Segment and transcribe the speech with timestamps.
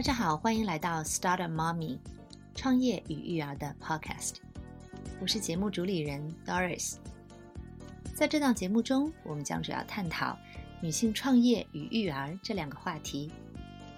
[0.00, 1.98] 大家好，欢迎来到 Start a Mommy
[2.54, 4.36] 创业与育儿的 Podcast。
[5.20, 6.94] 我是节目主理人 Doris。
[8.14, 10.38] 在这档节目中，我们将主要探讨
[10.80, 13.30] 女性创业与育儿这两个话题，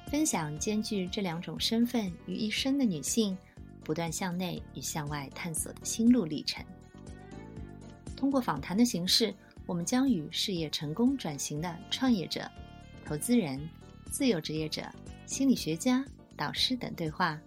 [0.09, 3.39] 分享兼具这两种身份于一身的女性
[3.85, 6.65] 不断向内与向外探索的心路历程。
[8.17, 9.33] 通过访谈的形式，
[9.67, 12.51] 我们将与事业成功转型的创业者、
[13.05, 13.61] 投资人、
[14.11, 14.83] 自由职业者。
[15.27, 16.05] 心理学家、
[16.37, 17.39] 导师等对话，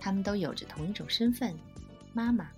[0.00, 1.54] 他们都有着同一种身份——
[2.14, 2.48] 妈妈。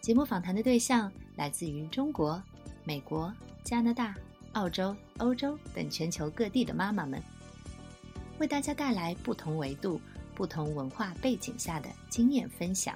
[0.00, 2.42] 节目访谈的对象来自于中国、
[2.84, 3.32] 美国、
[3.64, 4.14] 加拿大、
[4.52, 7.22] 澳洲、欧洲等全球各地的妈妈们，
[8.38, 10.00] 为大家带来不同维度、
[10.34, 12.94] 不同文化背景下的经验分享。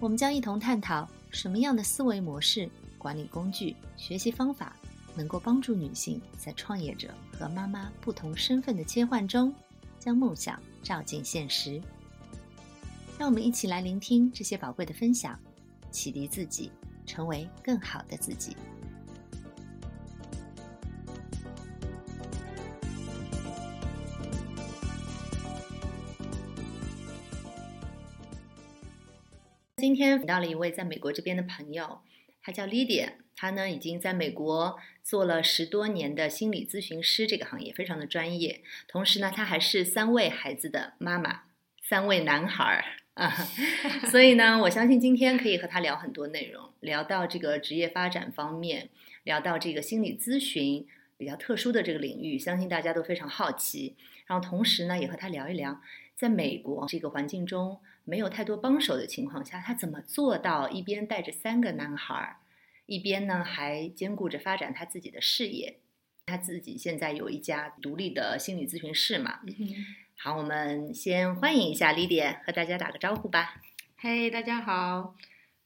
[0.00, 4.76] 我们将一同探讨什么样的思维模式、管理工具、学习方法。
[5.16, 9.54] 能够帮助女性在创业者和妈妈不同身份的切换中，
[9.98, 11.80] 将梦想照进现实。
[13.18, 15.38] 让我们一起来聆听这些宝贵的分享，
[15.90, 16.72] 启迪自己，
[17.04, 18.56] 成为更好的自己。
[29.76, 32.00] 今天请到了一位在美国这边的朋友，
[32.42, 33.12] 他叫 Lydia。
[33.36, 38.60] 他呢，已经在美国做了十多年的心理咨询师这个行业，非常的专业。
[38.86, 41.44] 同时呢，他还是三位孩子的妈妈，
[41.82, 43.30] 三位男孩儿啊。
[44.12, 48.90] 所以呢，我相信今天可以和他聊很多内容，聊到这个职业发展方面，
[49.22, 53.96] 聊到这个心理咨询比较特殊的这个领域，相信大家都非常好奇。
[54.26, 55.80] 然后同时呢，也和他聊一聊，
[56.14, 57.80] 在美国这个环境中
[58.10, 62.38] 没有太多帮手的情况下，他怎么做到一边带着三个男孩儿。
[62.86, 65.78] 一边呢，还兼顾着发展他自己的事业。
[66.26, 69.38] 他自己现在有一家独立的心理咨询室嘛。
[70.16, 73.62] 好，我们先欢迎一下李典，和大家打个招呼吧。
[73.96, 75.14] 嘿，大家好，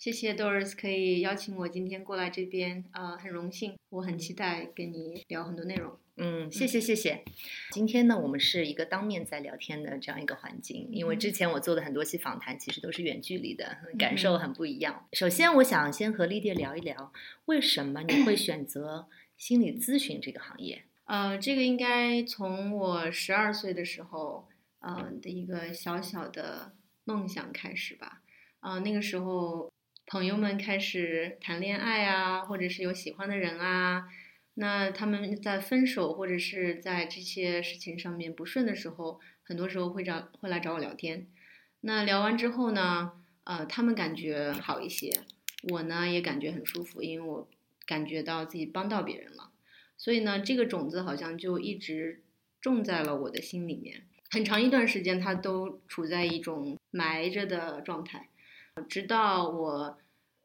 [0.05, 5.99] 谢谢 Doris 可以邀请我今天过来这边，呃，很荣幸，我很期待跟你聊很多内容。
[6.17, 7.25] 嗯，谢谢谢谢。
[7.71, 15.09] 今天呢，我们是一个当面在聊天的这样一个环境，因为之前我做的很多期访谈其实都是远距离的，感受很不一样。
[15.15, 17.11] 首先，我想先和丽丽聊一聊，
[17.47, 20.85] 为什么你会选择心理咨询这个行业？
[21.09, 24.47] 呃，这个应该从我十二岁的时候，
[24.81, 28.21] 呃的一个小小的梦想开始吧。
[28.61, 29.71] 啊，那个时候
[30.07, 34.07] 朋友们开始谈恋爱啊，或者是有喜欢的人啊。
[34.55, 41.27] 那他们在分手或者是在这些事情上面不顺的时候，很多时候会找会来找我聊天。
[41.81, 43.13] 那聊完之后呢，
[43.45, 45.11] 呃，他们感觉好一些，
[45.73, 47.49] 我呢也感觉很舒服，因为我
[47.87, 49.51] 感觉到自己帮到别人了。
[49.97, 52.23] 所以呢，这个种子好像就一直
[52.61, 58.29] 种在了我的心里面，很长一段时间它都处在一种埋着的状态，
[58.89, 59.99] 直到我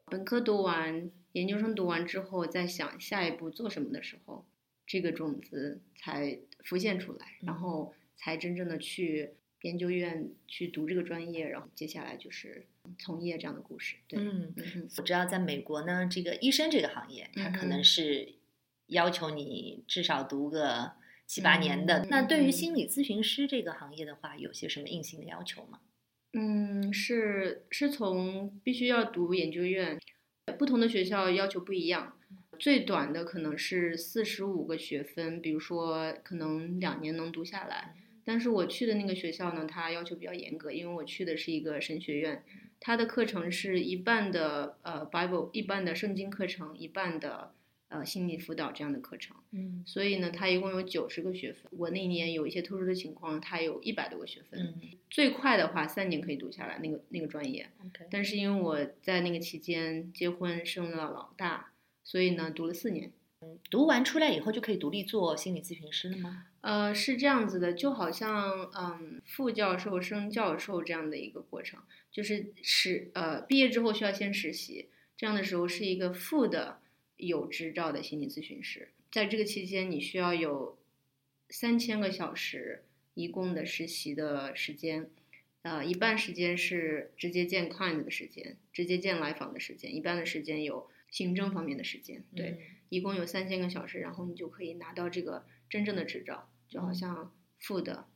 [0.06, 1.10] 本科读完。
[1.32, 4.44] 研究生读完之后，在想下一步做什么的时候，
[4.84, 9.30] 这个种子才浮现出来，然后才真正的去
[9.62, 12.66] 研究院去读这个专业，然后接下来就是
[12.98, 13.94] 从业这样的故事。
[14.08, 14.52] 对，嗯，
[14.98, 18.34] 我知道在美国呢，这个医生这个行业，它可能是
[18.86, 20.94] 要求你至少读个
[21.26, 22.08] 七八年的。
[22.10, 25.78] 那对于心理咨询师这个行业的话，有些什么硬性的要求吗？
[26.32, 29.98] 嗯，是是从必须要读研究院。
[30.58, 32.16] 不同的学校要求不一样，
[32.58, 37.94] 最短的可能是四十五个学分，比如说可能两年能读下来。
[38.24, 42.44] 但是我去的那个学校呢，它要求比较严格，因为我去的是一个神学院，
[42.78, 47.52] 它的课程是一半的呃 Bible，一半的圣经课程，一半的。
[47.90, 51.64] 呃，心理辅导这样的课程，嗯，所以呢，它一共有九十个学分。
[51.72, 54.60] 我那年有一些特殊的情况，它有一百多个学分。
[54.60, 57.68] 嗯，最快的话三年可以读下来那个那个专业。
[58.08, 61.72] 但是因为我在那个期间结婚生了老大，
[62.04, 63.10] 所以呢读了四年。
[63.40, 66.46] 嗯，读完出来以后就可以独立做心理咨询师了吗？
[66.60, 71.80] 呃，是这样子的，就好像嗯副教授升教授这样的一个过程，
[72.12, 76.78] 就是实呃毕业之后需要先实习，这样的时候是一个副的。
[77.20, 80.78] 有执照的心理咨询师，在这个期间，你需要有
[81.48, 82.84] 三千个小时
[83.14, 85.10] 一共的实习的时间，
[85.62, 92.58] 呃，一半时间是直接见 client 的时间，直接见来访的时间，一半的时间有行政方面的时间，对，
[92.88, 98.06] 一共有三千个小时，然后你就可以拿到这个真正的执照，就好像负的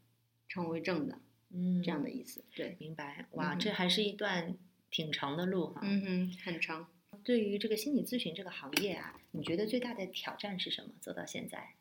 [0.49, 1.21] 成为正的，
[1.53, 4.57] 嗯，这样的意思，对，明白，哇，这还是一段
[4.91, 6.89] 挺长的路哈，嗯哼，很长。
[7.25, 10.91] 对于这个心理咨询这个行业啊，你觉得最大的挑战是什么？
[11.01, 11.75] 走到现在，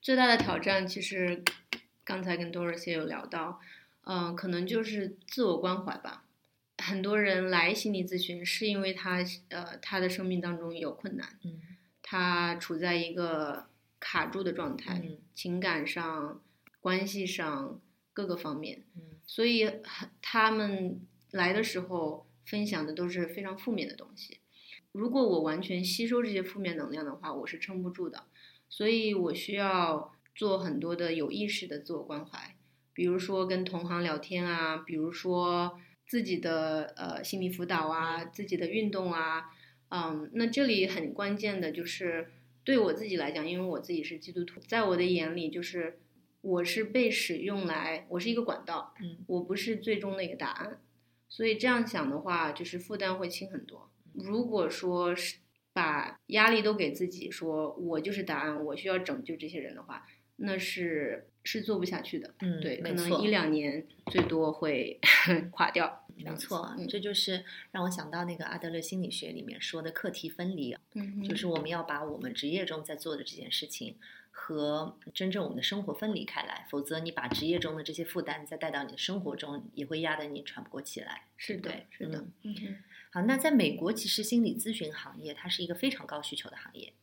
[0.00, 1.44] 最大的挑战其实
[2.04, 3.60] 刚才跟 Doris 也有聊到，
[4.04, 6.24] 嗯、可能就是自我关怀吧。
[6.78, 11.60] 很多人来心理咨询是因为他呃他的生命当中有困难，嗯
[12.02, 13.68] 他处在一个
[14.00, 16.40] 卡住的状态，嗯情感上、
[16.80, 17.80] 关系上
[18.14, 21.00] 各个方面，嗯所以很他们
[21.32, 24.38] 来的时候分享的都是非常负面的东西。
[24.92, 28.24] 如果我完全吸收这些负面能量的话，我是撑不住的。
[28.68, 32.54] 所以我需要做很多的有意识的自我关怀，
[32.92, 39.50] 比如说跟同行聊天啊，比如说自己的呃心理辅导啊，自己的运动啊，
[39.88, 42.30] 嗯，那这里很关键的就是
[42.62, 45.98] 对我自己来讲，因为我自己是基督徒，在我的眼里就是
[46.42, 50.78] 我是被使用来，我是一个管道，嗯我不是最终的一个答案，
[51.28, 53.90] 所以这样想的话，就是负担会轻很多。
[54.24, 55.38] 如果说是
[55.72, 60.04] 把压力都给自己，说我就是答案，我需要拯救这些人的话，
[60.36, 62.34] 那是是做不下去的。
[62.40, 64.98] 嗯，对，可能一两年最多会
[65.52, 66.06] 垮掉。
[66.24, 71.68] 没错，嗯这就是让我想到那个阿德勒心理学里面说的课题分离，嗯就是我们。
[71.68, 73.98] 要把我们职业中在做的这件事情
[74.30, 81.24] 和真正我们的生活分离开来，否则你把职业中的这些负担再带到你的生活中，也会压得你喘不过气来。
[81.36, 82.54] 是的对，是的，嗯。
[83.10, 86.94] 好，那在美国，其实心理咨询行业它是一个非常高需求的行业，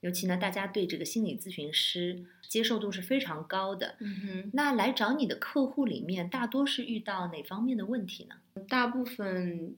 [0.00, 3.96] 尤其呢，大家对这个心理咨询师接受度是非常高的。
[3.98, 8.36] 嗯哼，那来找你的客户里面，大多是遇到哪方面的问题呢？
[8.68, 9.76] 大部分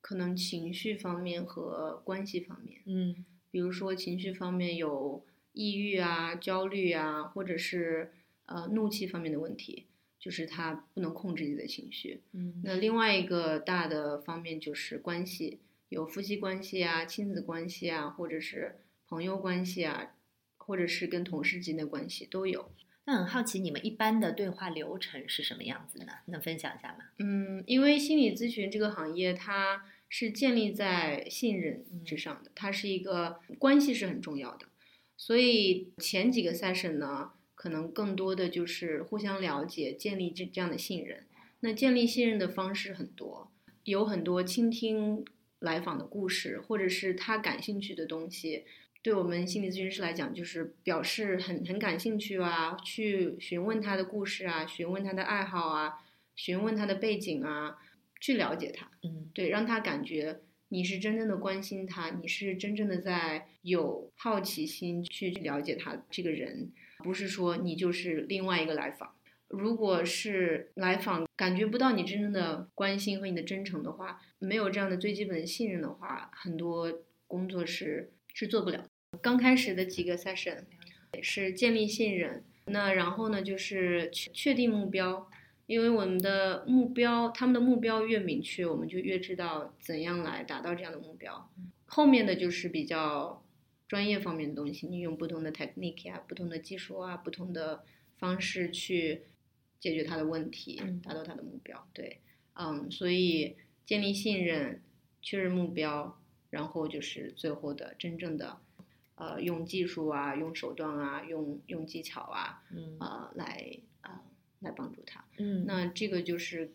[0.00, 8.12] 可能情绪方面和关系方面，嗯比如说情绪方面有抑郁啊、焦虑啊，或者是
[8.46, 9.86] 呃怒气方面的问题，
[10.20, 12.20] 就是他不能控制自己的情绪。
[12.32, 15.58] 嗯那另外一个大的方面就是关系，
[15.88, 18.76] 有夫妻关系啊、亲子关系啊，或者是
[19.08, 20.14] 朋友关系啊，
[20.58, 22.70] 或者是跟同事之间的关系都有。
[23.06, 26.12] 那很好奇，你们一般的对话流程是什么样子呢？
[26.26, 27.06] 能分享一下吗？
[27.18, 34.66] 嗯，因为心理咨询这个行业，它是建立在信任之上的，它是一个关系是很重要的，
[35.16, 41.24] 所以前几个 session 呢，可能更多的就是互相了解，建立这这样的信任。
[41.60, 43.50] 那建立信任的方式很多，
[43.84, 45.24] 有很多倾听
[45.60, 48.66] 来访的故事，或者是他感兴趣的东西。
[49.02, 56.00] 对我们心理咨询师来讲，就是表示很很感兴趣啊，去询问他的故事啊，询问他的爱好啊，
[56.34, 57.78] 询问他的背景啊，
[58.20, 69.14] 去了解他，嗯对，让他感觉你是真正的关心他，你是真正的在有好奇心去了解他这个人，不是说你就是另外一个来访。
[69.46, 76.92] 如果是来访感觉不到你真正的关心和你的真诚的话，没有这样的最基本的信任的话，很多
[77.26, 78.86] 工作是是做不了。
[79.20, 80.62] 刚开始的几个 session
[81.14, 85.28] 也是建立信任，那然后呢就是确确定目标，
[85.66, 91.50] 因为我们的目标，他们的目标越明确，我们就越知道怎样来达到这样的目标。
[91.86, 93.44] 后面的就是比较
[93.88, 97.82] 专业方面的东西，你用不同的 technique 啊、不同的技术啊、不同的
[98.18, 99.22] 方式去
[99.80, 101.88] 解决他的问题嗯，达到他的目标。
[101.92, 102.20] 对，
[102.54, 104.80] 嗯，所以建立信任，
[105.20, 106.20] 确认目标，
[106.50, 108.58] 然后就是最后的真正的，
[109.16, 114.20] 呃，用技术啊，用手段啊，用用技巧啊，嗯呃，来呃
[114.60, 115.24] 来帮助他。
[115.38, 116.72] 嗯那这个就是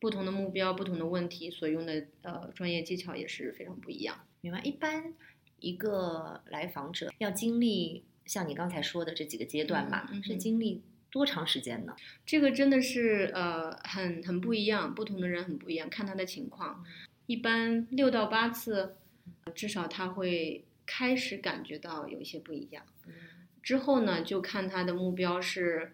[0.00, 4.26] 不同的目标、不同的问题所用的呃专业技巧也是非常不一样。
[4.40, 4.60] 明白。
[4.62, 5.14] 一般
[5.60, 11.94] 一个来访者要经历像你刚才说的这几个阶段嘛，嗯嗯嗯是经历多长时间呢？
[12.26, 16.84] 这个真的是呃很很不一样，不同的人很不一样，看他的情况。
[17.26, 18.96] 一般六到八次，
[19.54, 22.84] 至少他会开始感觉到有一些不一样。
[23.62, 25.92] 之后呢，就看他的目标是，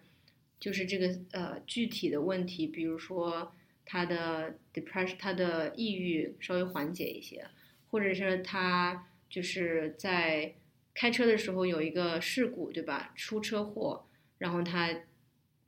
[0.59, 3.53] 就是这个呃具体的问题，比如说
[3.85, 7.47] 他的 depression，他的抑郁稍微缓解一些，
[7.89, 10.55] 或者是他就是在
[10.93, 13.13] 开车的时候有一个事故，对吧？
[13.15, 14.05] 出车祸，
[14.39, 15.03] 然后他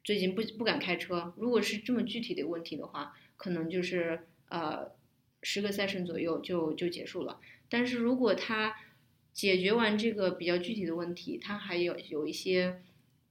[0.04, 1.34] 最近不不敢开车。
[1.38, 4.92] 如果是这么具体的问题的话，可能就是呃
[5.42, 7.40] 十个 session 左右就就结束了。
[7.74, 8.76] 但是如果他
[9.34, 12.84] 解决完这个比较具体的问题，他还有有一些，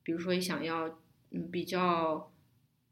[0.03, 0.99] 比如说想要
[1.31, 2.33] 嗯比较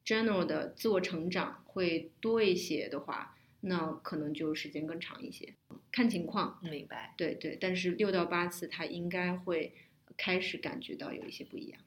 [0.06, 5.54] general 的自我成长会多一些的话，那可能就时间更长一些，
[5.90, 6.60] 看情况。
[6.62, 7.14] 明白。
[7.18, 9.74] 对对，但是六到八次他应该会
[10.16, 11.80] 开始感觉到有一些不一样。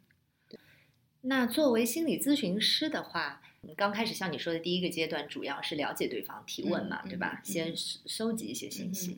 [1.25, 7.41] 那作为心理咨询师的话，嗯刚开始像你说的第一个阶段，主要是了解对方，提问嘛，嗯对吧？
[7.41, 9.17] 嗯先收收集一些信息。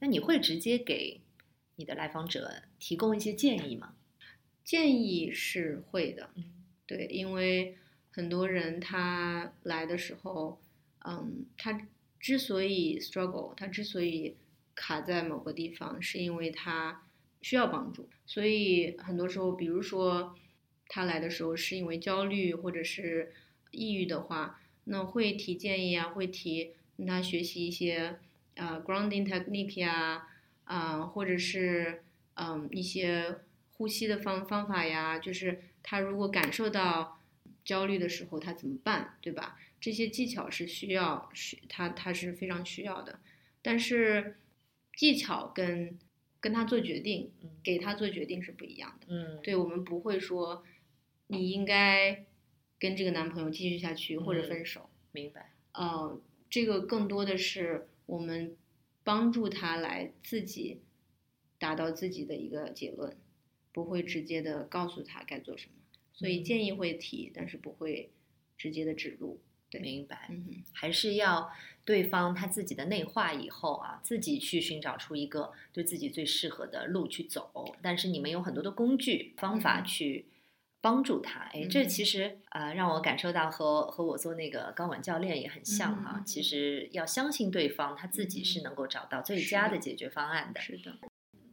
[0.00, 1.20] 那你会直接给
[1.76, 3.94] 你的来访者提供一些建议吗？
[4.64, 6.44] 建议是会的，嗯
[6.86, 7.76] 对，因为
[8.10, 10.60] 很多人他来的时候，
[11.06, 11.86] 嗯，他
[12.18, 14.34] 之所以 struggle，他之所以
[14.74, 17.02] 卡在某个地方，是因为他
[17.42, 18.08] 需要帮助。
[18.26, 20.34] 所以很多时候，比如说
[20.88, 23.32] 他来的时候是因为焦虑或者是
[23.70, 28.18] 抑郁的话，那会提建议啊，会提让他学习一些
[28.54, 30.28] 呃 grounding technique 呀，
[30.64, 32.02] 啊，或者是
[32.34, 33.40] 嗯一些
[33.72, 37.20] 呼吸的方方法呀，就是他如果感受到
[37.64, 39.58] 焦虑的时候，他怎么办，对吧？
[39.80, 43.18] 这些技巧是需要需他他是非常需要的，
[43.60, 44.36] 但是
[44.96, 45.98] 技巧跟
[46.40, 49.06] 跟他做决定，给他做决定是不一样的。
[49.08, 50.64] 嗯，对我们不会说
[51.28, 52.24] 你应该
[52.78, 54.88] 跟这个男朋友继续下去或者分手。
[55.12, 55.52] 明白。
[55.72, 58.56] 呃，这个更多的是我们
[59.02, 60.82] 帮助他来自己
[61.58, 63.16] 达到自己的一个结论，
[63.72, 65.72] 不会直接的告诉他该做什么。
[66.12, 68.10] 所以建议会提，但是不会
[68.56, 69.40] 直接的指路。
[69.68, 70.28] 对，明白。
[70.30, 71.50] 嗯，还是要
[71.84, 77.76] 对方他自己的内化以后啊，自己去寻找出一个对自己最适合的路去走。
[77.82, 80.26] 但是你们有很多的工具方法嗯去
[80.84, 81.40] 帮助他。
[81.54, 90.60] 哎，这嗯其实啊、呃让我感受到和和我做那个钢管教练也很像哈、其实要相信对方，他自己是嗯能够找到最佳的解决方案的。
[90.60, 90.94] 是的。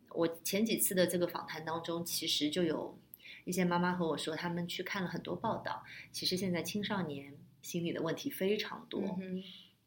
[0.10, 3.00] 我前几次的这个访谈当中，其实就有
[3.46, 9.02] 一些妈妈和我说，他们去看了很多报道，其实现在青少年心理的问题非常多。
[9.22, 9.42] 嗯，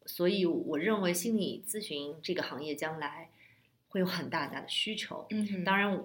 [0.07, 3.29] 所以我认为心理咨询这个行业将来
[3.89, 5.27] 会有很大大的需求。
[5.29, 6.03] 嗯，当然，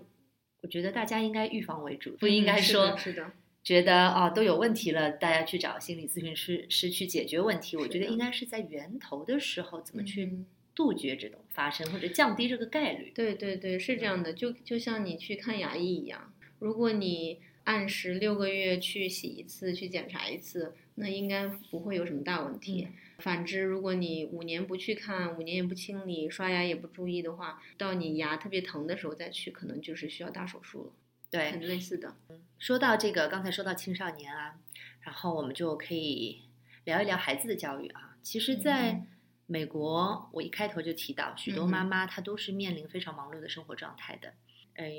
[0.62, 3.32] 我觉得大家应该预防为主，不嗯应该是说的是的，
[3.64, 7.78] 觉得哦都有问题了，大家去找心理咨询师师去解决问题。
[7.78, 13.12] 我觉得应该是在源头的时候怎么去嗯杜绝这种发生，或者降低这个概率。
[13.14, 22.88] 对对对，是这样的，就就像你去看牙医一样，如果你按时六个月去洗一次，去检查一次，那应该不会有什么大问题。
[22.90, 30.94] 嗯反之，如果你五年不去看，五年也不清理，刷牙也不注意的话，到你牙特别疼的时候再去，可能就是需要大手术了，
[31.30, 32.16] 对，很类似的。
[32.58, 34.56] 说到这个，刚才说到青少年啊，
[35.02, 36.44] 然后我们就可以
[36.86, 38.16] 聊一聊孩子的教育啊。
[38.24, 39.08] 其实，在嗯
[39.48, 44.30] 美国，我一开头就提到，许多妈妈她都是面临非常忙碌的生活状态的。
[44.30, 44.34] 嗯，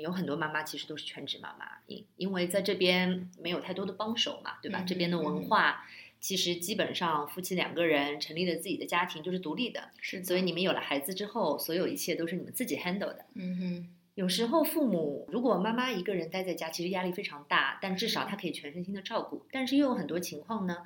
[0.01, 4.81] 有很多妈妈其实都是全职妈妈，因因为在这边没有太多的帮手嘛，对吧？
[4.81, 5.85] 嗯这边的文化
[6.19, 13.25] 其实基本上夫妻两个人成立了自己的家庭就是独立的，是的，所以你们有了孩子之后，所有一切都是你们自己 handle 的。
[13.33, 19.47] 嗯哼，有时候父母如果妈妈一个人待在家，其实压力非常大，但至少她可以全身心的照顾。
[19.51, 20.77] 但是又有很多情况呢，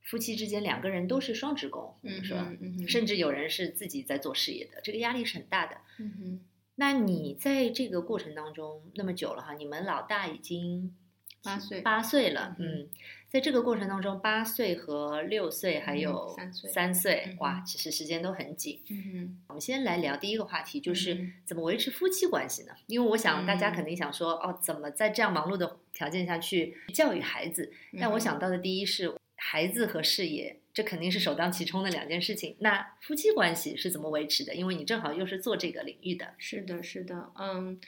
[0.00, 2.50] 夫妻之间两个人都是双职工，嗯是吧？
[2.88, 5.76] 甚至有人是自己在做事业的，这个压力是很大的。
[5.98, 6.40] 嗯哼，
[6.76, 10.94] 那你在这个过程当中那么久了哈，你们老大已经
[11.42, 12.88] 八岁八岁了，嗯嗯，
[13.28, 18.80] 在这个过程当中，八岁和六岁还嗯有三岁三岁嗯，哇，其实时间都很紧。
[18.88, 22.72] 嗯我们先来聊第一个话题，就是嗯怎么维持夫妻关系呢？
[22.86, 27.70] 因为我想大家嗯肯定想说，哦，怎么在这样忙碌的条件下去教育孩子？
[28.00, 29.14] 但我嗯想到的第一是
[29.46, 32.56] 孩子和事业，这肯定是首当其冲的两件事情。
[32.60, 34.54] 那夫妻关系是怎么维持的？
[34.54, 36.32] 因为你正好又是做这个领域的。
[36.38, 37.78] 是的，是的，嗯，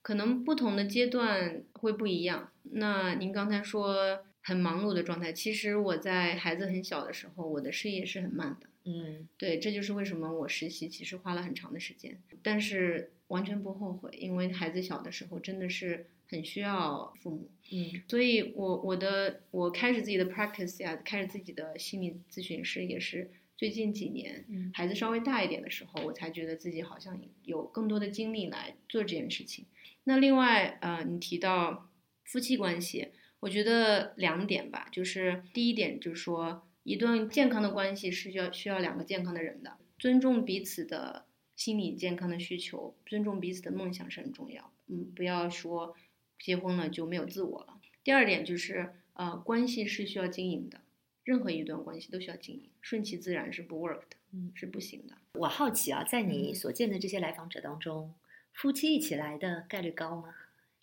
[0.00, 2.50] 可能不同的阶段会不一样。
[2.62, 8.66] 那您刚才说很忙碌的状态，其实我在孩子很小的时候，我的事业是很慢的。
[8.84, 17.50] 嗯对，这就是为什么我实习其实花了很长的时间，但是完全不后悔，因为孩子小的时候真的是很需要父母。
[17.70, 29.66] 嗯所以我我的我开始自己的 practice 呀，开始自己的心理咨询师也是最近几年，嗯孩子稍微大一点的时候，我才觉得自己好像有更多的精力来做这件事情。
[30.04, 31.88] 那另外，呃，你提到
[32.24, 33.08] 夫妻关系，
[33.38, 44.72] 我觉得两点吧，就是第一点就是说，一段健康的关系是需要需要两个健康的人的，尊重彼此的心理健康的需求，尊重彼此的梦想是很重要。
[44.88, 45.94] 嗯，不要说
[46.38, 47.80] 结婚了就没有自我了。
[48.02, 50.80] 第二点就是，呃，关系是需要经营的，
[51.24, 55.16] 任何一段关系都需要经营，顺其自然是不 work 的，嗯，是不行的。
[55.34, 58.12] 我好奇啊，在你嗯所见的这些来访者当中，
[58.52, 60.34] 夫妻一起来的概率高吗？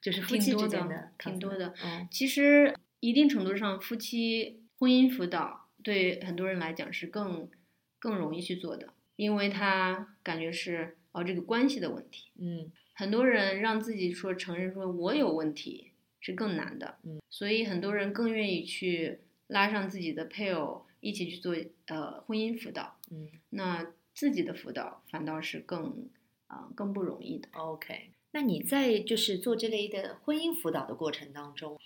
[0.02, 7.50] 就是夫挺多妻之间的挺多的嗯其实一定程度上，夫妻婚姻辅导对很多人来讲是更
[7.98, 12.32] 更容易去做的，因为他感觉是哦这个关系的问题。
[12.40, 21.56] 嗯很多人让自己说承认说我有问题是更难的，嗯，所以很多人更愿意去拉上自己的配偶一起去做
[21.86, 26.10] 呃婚姻辅导，嗯那自己的辅导反倒是更
[26.48, 27.48] 啊、更不容易的。
[27.54, 28.10] ，OK。
[28.32, 31.80] 那你在就是做这类的婚姻辅导的过程当中，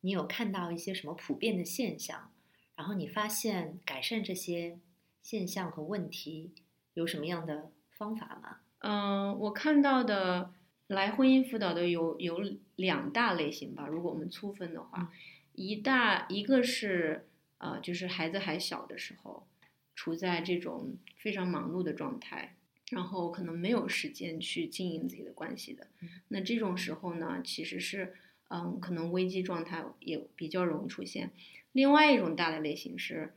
[0.00, 2.30] 你有看到一些什么普遍的现象？
[2.76, 4.78] 然后你发现改善这些
[5.22, 6.52] 现象和问题
[6.94, 8.58] 有什么样的方法吗？
[8.80, 10.52] 嗯，我看到的
[10.88, 12.40] 来婚姻辅导的有有
[12.76, 13.86] 两大类型吧。
[13.86, 15.12] 如果我们粗分的话，
[15.54, 17.26] 一大一个是
[17.58, 19.46] 呃，就是孩子还小的时候，
[19.94, 22.56] 处在这种非常忙碌的状态，
[22.90, 25.86] 然后可能没有时间去经营自己的关系的。
[26.28, 28.14] 那这种时候呢，其实是
[28.48, 31.30] 嗯，可能危机状态也比较容易出现。
[31.74, 33.34] 另外一种大的类型是，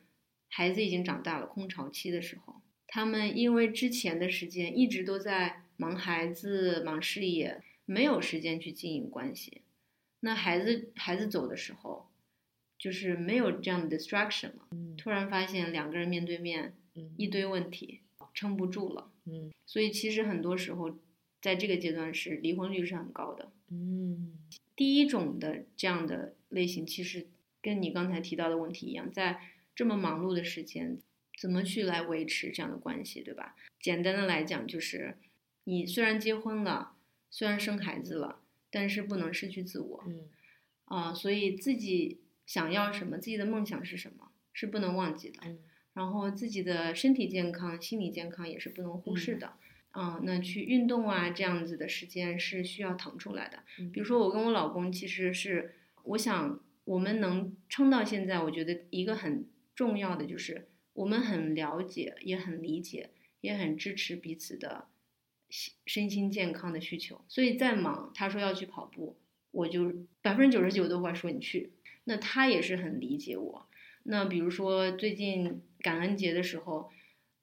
[0.47, 9.63] 孩子已经长大了，空巢期的时候，他们因为之前的时间一直都在忙孩子、忙事业，没有时间去经营关系。
[10.19, 12.11] 那孩子孩子走的时候，
[12.77, 14.67] 就是没有这样的 distraction 了。
[14.99, 16.75] 突然发现两个人面对面，
[17.17, 18.01] 一堆问题，
[18.35, 19.11] 撑不住了。
[19.25, 20.95] 嗯，所以其实很多时候，
[21.41, 23.51] 在这个阶段是离婚率是很高的。
[23.71, 24.37] 嗯，
[24.75, 27.25] 第一种的这样的类型，其实。
[27.61, 29.41] 跟你刚才提到的问题一样，在
[29.75, 30.97] 这么忙碌的时间，
[31.37, 33.55] 怎么去来维持这样的关系，对吧？
[33.79, 35.17] 简单的来讲，就是
[35.65, 36.93] 你虽然结婚了，
[37.29, 38.39] 虽然生孩子了，
[38.71, 40.03] 但是不能失去自我。
[40.07, 40.29] 嗯，
[40.85, 45.39] 啊，所以自己想要什么，自己的梦想是什么，是不能忘记的。
[45.45, 45.59] 嗯，
[45.93, 49.53] 然后自己的身体健康、心理健康也是不能忽视的。
[49.91, 53.63] 啊，那去运动啊，这样子的时间是需要腾出来的。
[53.91, 56.59] 比如说，我跟我老公其实是，我想。
[56.87, 63.09] 我们能撑到现在，我觉得一个很重要的就是我们很了解，也很理解，
[63.41, 64.87] 也很支持彼此的
[65.85, 67.25] 身心健康的需求。
[67.27, 69.17] 所以再忙，他说要去跑步，
[69.51, 71.73] 我就百分之九十九都会说你去。
[72.05, 73.67] 那他也是很理解我。
[74.03, 76.89] 那比如说最近感恩节的时候，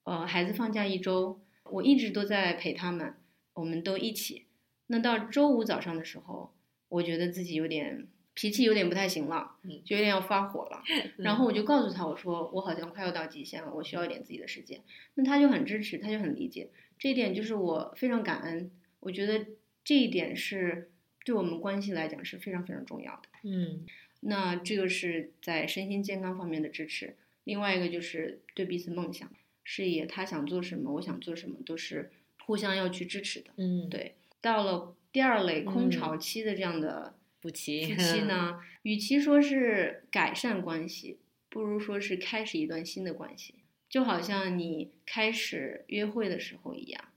[0.04, 3.14] 呃，孩子放假一周，我一直都在陪他们，
[3.52, 4.46] 我们都一起。
[4.86, 6.54] 那到周五早上的时候，
[6.88, 8.08] 我觉得自己有点。
[8.34, 9.52] 脾气有点不太行了，
[9.84, 10.82] 就有点要发火了。
[11.18, 14.82] 然后我就告诉他，我说我好像快要到极限了，我需要一点自己的时间。
[15.14, 18.72] 那他就很支持，他就很理解这一点，就是我非常感恩。
[18.98, 19.46] 我觉得
[19.84, 20.90] 这一点是
[21.24, 23.28] 对我们关系来讲是非常非常重要的。
[23.44, 23.86] 嗯，
[24.20, 27.14] 那这个是在身心健康方面的支持。
[27.44, 29.30] 另外一个就是对彼此梦想、
[29.62, 32.10] 事业，他想做什么，我想做什么，都是
[32.46, 33.52] 互相要去支持的。
[33.58, 34.16] 嗯，对。
[34.40, 37.14] 到了第二类空巢期的这样的。
[37.44, 41.18] 夫妻夫妻呢，与其说是改善关系，
[41.50, 43.56] 不如说是开始一段新的关系。
[43.86, 47.12] 就好像你开始约会的时候一样，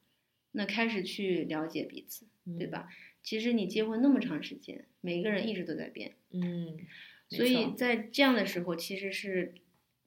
[0.51, 2.27] 那开始去了解彼此，
[2.59, 2.89] 对吧？
[3.23, 6.77] 其实你结婚那么长时间，每个人一直都在变，嗯，
[7.29, 9.55] 所以在这样的时候，其实是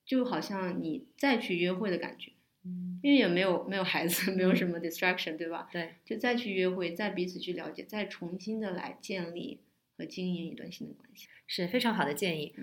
[0.04, 2.33] 就好像你再去约会的感觉，
[2.66, 5.70] 嗯，因为也没有没有孩子，没有什么 distraction，对吧？
[5.72, 9.61] 对，就再去约会，再彼此去了解，再重新的来建立。
[10.00, 12.54] 和经营一段新的关系是非常好的建议。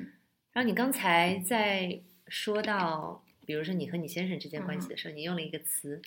[0.53, 6.01] 然后你刚才在说到，比如说你和你先生之间关系的时候，你用了一个词，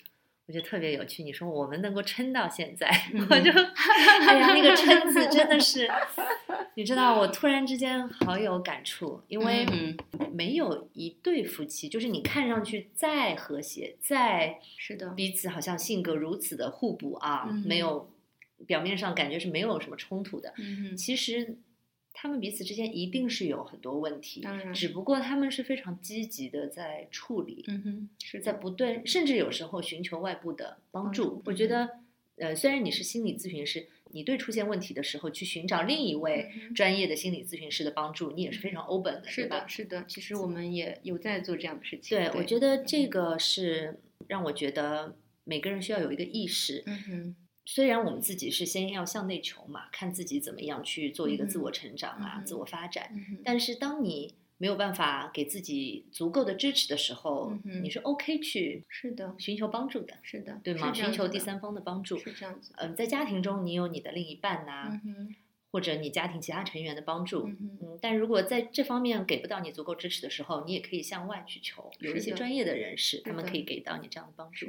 [0.45, 1.23] 我觉得特别有趣。
[1.23, 2.89] 你说我们能够撑到现在，
[3.29, 5.89] 我就哎呀，那个 “撑”字真的是，
[6.75, 9.65] 你知道，我突然之间好有感触，因为
[10.33, 18.11] 没有一对夫妻，就是你看上去再和谐，再是的，彼此好像性格如此的互补啊，没有。
[18.65, 21.57] 表面上感觉是没有什么冲突的，嗯其实
[22.13, 31.41] 他们彼此之间一定是有很多问题，只不过他们是非常积极的在处理，嗯哼，是在不断，甚至有时候寻求外部的帮助。
[31.45, 31.89] 我觉得，
[32.35, 40.05] 呃，虽然你是心理咨询师，你对出现问题的时候去寻找另一位专业的心理咨询师的帮助，你也是非常 open 的，是的，是的。
[40.05, 42.17] 其实我们也有在做这样的事情。
[42.17, 46.83] 对，我觉得这个是让我觉得每个人需要有一个意识。
[46.85, 47.35] 嗯哼。
[47.73, 53.13] 虽然我们自己是先要向内求嘛，看自己怎么样去做一个自我成长啊、自我发展，
[53.45, 60.93] 但是当你没有办法给自己足够的支持的时候，你是 OK 去是的寻求帮助的，是的，对吗？
[60.93, 62.73] 寻求第三方的帮助是这样子。
[62.75, 64.99] 嗯，在家庭中你有你的另一半呐，
[65.71, 74.65] 或者你家庭其他成员的帮助，嗯，但如果在这方面给不到你足够支持的时候，你也可以向外去求，有一些专业的人士，他们可以给到你这样的帮助。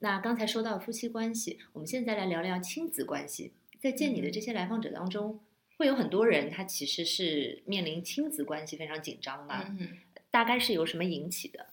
[0.00, 3.52] 那刚才说到夫妻关系，我们现在来聊聊亲子关系。
[3.78, 5.40] 在见你的这些来访者当中，
[5.76, 9.54] 会有很多人他其实是面临亲子关系非常紧张的。
[9.78, 9.98] 嗯，
[10.30, 11.66] 大概是由什么引起的？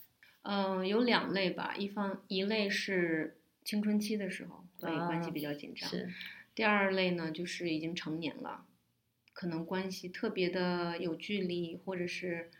[0.44, 1.76] 嗯，有两类吧。
[1.78, 5.90] 一方一类是青春期的时候，所以关系比较紧张。
[5.90, 6.10] 是。
[6.56, 8.66] 第二类呢，就是已经成年了，
[9.34, 12.52] 可能关系特别的有距离，或者是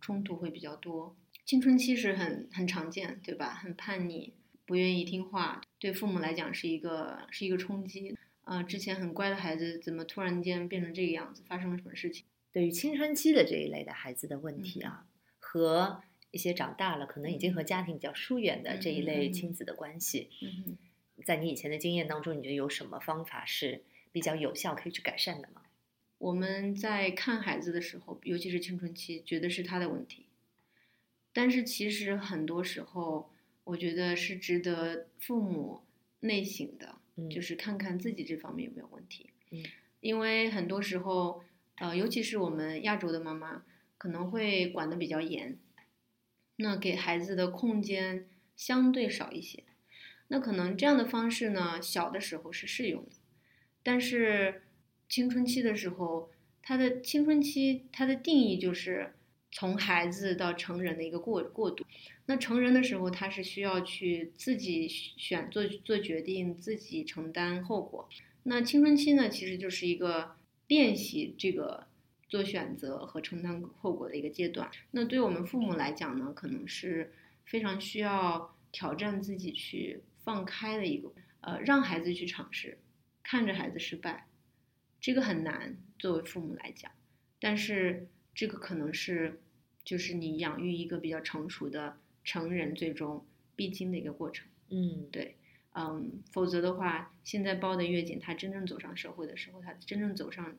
[0.00, 1.16] 冲突会比较多。
[1.44, 3.54] 青春期是很很常见，对吧？
[3.54, 4.34] 很叛逆。
[4.72, 8.16] 不愿意听话，对父母来讲是一个是一个冲击。
[8.44, 11.42] 呃，之前很乖的孩子怎么突然间变成这个样子？
[11.46, 12.24] 发生了什么事情？
[12.50, 15.06] 对于青春期的这一类的孩子的问题啊，
[15.38, 20.78] 和一些长大了可能已经和家庭比较疏远的这一类亲子的关系，嗯
[21.26, 25.60] 在你以前的经验当中，你觉得有什么方法是比较有效可以去改善的吗？
[26.16, 30.24] 我们在看孩子的时候，尤其是青春期，觉得是他的问题，
[31.34, 33.30] 但是其实很多时候，
[33.64, 35.82] 我觉得是值得父母
[36.20, 39.30] 内省的，嗯就是看看自己这方面有没有问题。
[39.50, 39.64] 嗯，
[40.00, 41.44] 因为很多时候，
[41.76, 43.64] 呃，尤其是我们亚洲的妈妈，
[43.98, 45.56] 可能会管得比较严，
[46.56, 49.62] 那给孩子的空间相对少一些。
[50.28, 53.16] 那可能这样的方式呢，小的时候是适用的，
[53.82, 54.62] 但是
[55.08, 56.30] 青春期的时候，
[56.62, 59.12] 他的青春期它的定义就是
[59.50, 61.84] 从孩子到成人的一个过过渡。
[62.26, 68.08] 那成人的时候，他是需要去自己选做做决定，自己承担后果。
[68.44, 70.36] 那青春期呢，其实就是一个
[70.68, 71.86] 练习这个
[72.28, 74.70] 做选择和承担后果的一个阶段。
[74.92, 77.12] 那对我们父母来讲呢，可能是
[77.44, 82.78] 非常需要挑战自己去放开的一个，呃，让孩子去尝试，
[83.22, 84.26] 看着孩子失败，
[85.00, 86.90] 这个很难，作为父母来讲。
[87.40, 89.40] 但是这个可能是，
[89.84, 93.24] 就是你养育一个比较成熟的成人最终
[93.56, 94.46] 必经的一个过程。
[94.70, 95.36] 嗯，对，
[95.74, 100.56] 嗯，否则的话，现在包的越紧，他真正走上社会的时候，他真正走上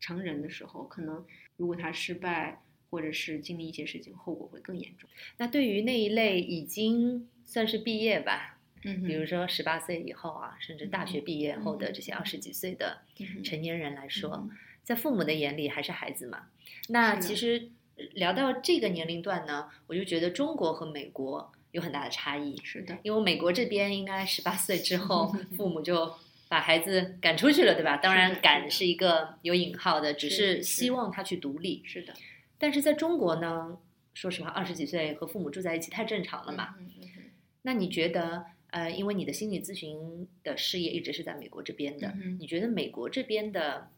[0.00, 1.24] 成人的时候，可能
[1.56, 5.10] 如果他失败，或者是经历一些事情，后果会更严重。
[5.38, 13.02] 那对于那一类已经算是毕业吧，嗯比如说十八岁以后啊，甚至大学毕业后的这些嗯二十几岁的
[13.42, 14.50] 成年人来说，嗯
[14.84, 16.50] 在父母的眼里还是孩子嘛。
[16.90, 17.68] 那其实呃
[18.14, 22.56] 聊到这个年龄段呢，我就觉得中国和美国有很大的差异。
[22.62, 26.14] 是的，因为美国这边应该十八 岁之后， 父母就
[26.48, 27.96] 把孩子赶出去了，对吧？
[27.96, 31.82] 当然，赶是一个有引号的，只是希望他去独立。
[31.84, 32.12] 是的，
[32.58, 33.78] 但是在中国呢，
[34.12, 36.74] 说实话，二十几岁和父母住在一起太正常了嘛。
[36.78, 37.22] 嗯哼嗯
[37.62, 43.88] 那你觉得，呃，因为你的心理咨询的事业一直是在美国这边的，嗯你觉得美国这边的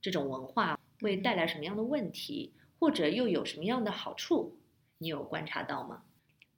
[0.00, 4.56] 这种文化会带来什么样的问题，或者又有什么样的好处？
[4.98, 6.02] 你有观察到吗？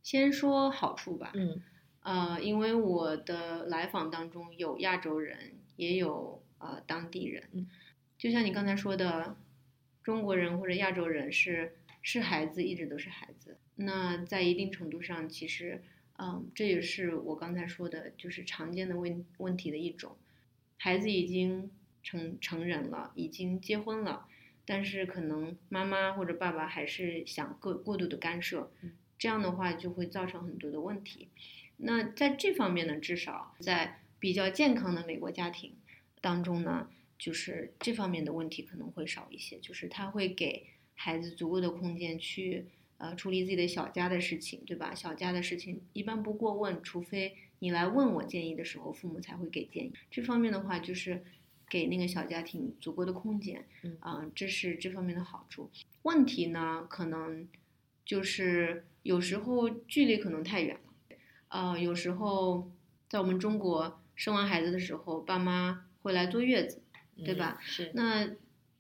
[0.03, 1.33] 先说好处吧。
[1.35, 1.63] 嗯
[2.03, 7.49] 呃，因为我的来访当中有亚洲人，也有呃当地人。
[7.53, 7.69] 嗯
[8.17, 9.37] 就像你刚才说的，
[10.03, 13.57] 中国人或者亚洲人是是孩子，一直都是孩子。
[13.77, 15.83] 那在一定程度上，其实，
[16.19, 20.17] 嗯，这也是我刚才说的，就是常见的问问题的一种。
[20.77, 21.71] 孩子已经
[22.03, 24.27] 成成人了，已经结婚了，
[24.71, 28.71] 但是可能妈妈或者爸爸还是想过过度的干涉，
[29.19, 31.27] 这样的话就会造成很多的问题。
[31.79, 35.75] 那在这方面呢，至少在比较健康的美国家庭
[36.21, 42.67] 当中呢，就是这方面的问题可能会少一些，就是他会给孩子足够的空间去
[42.99, 44.95] 呃处理自己的小家的事情，对吧？
[44.95, 49.93] 小家的事情一般不过问，除非你来问我建议的时候，父母才会给建议。
[50.13, 51.25] 这方面的话，就是
[51.71, 55.71] 给那个小家庭足够的空间，嗯啊、这是这方面的好处。
[56.03, 57.49] 问题呢，可能
[58.05, 61.17] 就是有时候距离可能太远了。
[61.49, 62.71] 呃，有时候
[63.09, 66.83] 在我们中国生完孩子的时候，爸妈会来坐月子，
[67.25, 67.59] 对吧？
[67.61, 68.31] 嗯是，那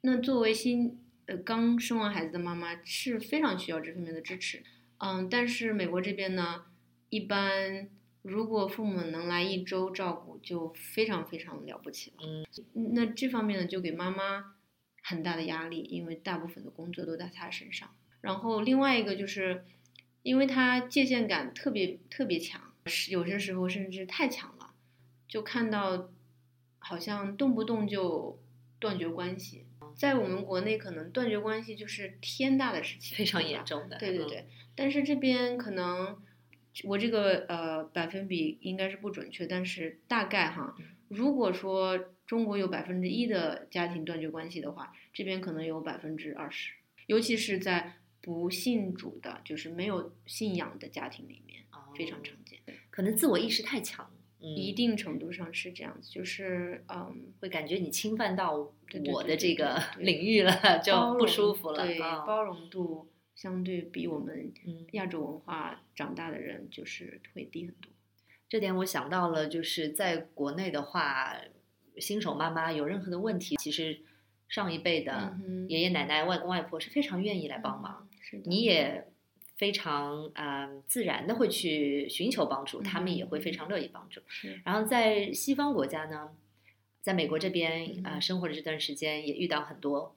[0.02, 4.62] 那作为新呃刚生完孩子的妈妈是非常需要这方面的支持，
[4.98, 6.64] 嗯，但是美国这边呢，
[7.08, 7.88] 一般
[8.22, 12.26] 如果父母能来一周照顾，就非常非常了不起了。
[12.26, 14.56] 嗯，那这方面呢，就给妈妈
[15.02, 17.90] 很大的压力，因为大部分的工作都在她身上。
[18.20, 19.64] 然后另外一个就是，
[20.22, 24.74] 因为她界限感特别特别强，是有些时候甚至太强了，
[25.26, 26.10] 就看到
[26.78, 28.38] 好像动不动就
[28.78, 29.66] 断绝关系。
[29.96, 33.96] 在我们国内，可能断绝关系就是天大的事情，非常严重的。
[33.96, 36.16] 嗯，对对对，但是这边可能
[36.84, 40.74] 我这个呃百分比应该是不准确，但是大概哈，
[41.08, 46.72] 如果说中国有百分之一的家庭断绝关系的话，这边可能有百分之二十，
[47.06, 51.62] 尤其是在不信主的，就是没有信仰的家庭里面，
[51.96, 52.60] 非常常见。
[52.90, 54.08] 可能自我意识太强，
[54.40, 58.72] 嗯，一定程度上是这样子，就是嗯，会感觉你侵犯到
[59.12, 60.52] 我的这个领域了，
[60.84, 61.84] 就不舒服了。
[61.84, 63.08] 对，啊包容度
[63.40, 67.90] 相对比我们嗯亚洲文化长大的人就是会低很多。
[68.50, 71.40] 这点我想到了，就是在国内的话，
[71.96, 74.00] 新手妈妈有任何的问题，其实
[74.46, 78.18] 上一辈的爷爷奶奶、外公外婆是非常愿意来帮忙，嗯。
[78.20, 79.06] 是的，你也
[79.56, 84.20] 非常啊、呃自然的会去寻求帮助，他们也会非常乐意帮助。
[84.28, 86.28] 是然后在西方国家呢，
[87.00, 90.14] 在美国这边啊、嗯生活的这段时间也遇到很多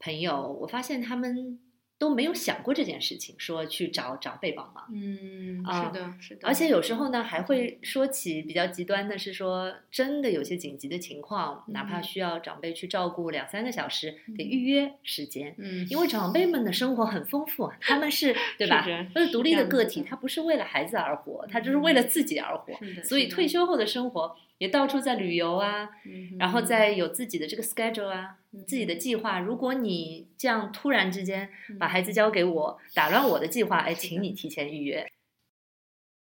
[0.00, 1.60] 朋友，我发现他们
[1.98, 4.84] 都没有想过这件事情，说去找长辈帮忙。
[4.92, 15.54] 嗯，啊是的，是的，而且有时候呢，还会说起比较极端的是说，真的有些紧急的情况，哪怕嗯需要长辈去照顾两三个小时，得嗯预约时间。
[15.58, 18.84] 嗯，因为长辈们的生活很丰富，他们是 对吧？
[19.14, 22.74] 都是独立的个体，他不是为了孩子而活，他就是为了自己而活。
[22.84, 29.38] 是的，所以退休后的生活也到处在旅游啊，嗯然后哼再有自己的这个 schedule 啊，自己的嗯计划。
[29.38, 35.06] 如果你这样突然之间把嗯孩子交给我，打乱我的计划，哎，请你提前预约。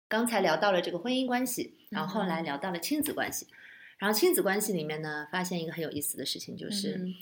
[0.06, 3.48] 刚才聊到了这个婚姻关系，然后后来聊到了亲子关系，
[3.98, 7.14] 然后亲子关系里面呢，发现一个很有意思的事情，就是嗯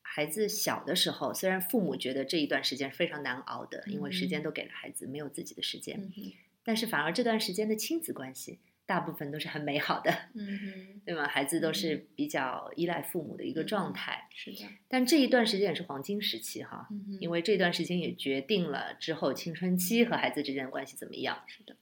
[0.00, 6.32] 孩子小的时候，虽然父母觉得这一段时间非常难熬的，因为时间嗯都给了孩子，没有自己的时间，嗯
[6.66, 10.10] 但是反而这段时间的亲子关系大部分都是很美好的。
[10.34, 11.26] 嗯哼，对吗？
[11.26, 21.42] 孩子都是比较依赖父母的一个状嗯态，是的，但这一段时间也是黄金时期哈，嗯，因为这段时间也决定了之后青春期和孩子之间的关系怎么样。
[21.46, 21.76] 是的，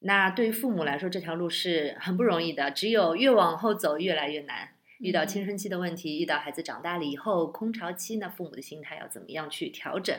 [0.00, 4.70] 那对于父母来说，这条路是很不容易的，只有越往后走越来越难。
[5.00, 10.16] 遇到嗯青春期的问题，遇到孩子长大了以后空巢期，那父母的心态要怎么样去调整？